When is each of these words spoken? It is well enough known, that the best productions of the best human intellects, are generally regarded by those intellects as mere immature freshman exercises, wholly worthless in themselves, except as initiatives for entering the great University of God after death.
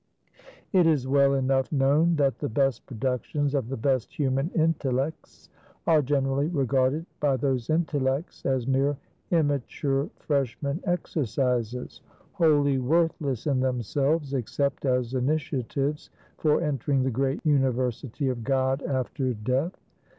It 0.73 0.87
is 0.87 1.07
well 1.07 1.35
enough 1.35 1.71
known, 1.71 2.15
that 2.15 2.39
the 2.39 2.49
best 2.49 2.83
productions 2.87 3.53
of 3.53 3.69
the 3.69 3.77
best 3.77 4.11
human 4.11 4.49
intellects, 4.55 5.47
are 5.85 6.01
generally 6.01 6.47
regarded 6.47 7.05
by 7.19 7.37
those 7.37 7.69
intellects 7.69 8.43
as 8.43 8.65
mere 8.65 8.97
immature 9.29 10.09
freshman 10.15 10.81
exercises, 10.85 12.01
wholly 12.31 12.79
worthless 12.79 13.45
in 13.45 13.59
themselves, 13.59 14.33
except 14.33 14.85
as 14.87 15.13
initiatives 15.13 16.09
for 16.39 16.59
entering 16.63 17.03
the 17.03 17.11
great 17.11 17.45
University 17.45 18.27
of 18.27 18.43
God 18.43 18.81
after 18.81 19.35
death. 19.35 19.77